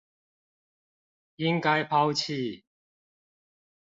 [1.35, 2.63] 應該拋棄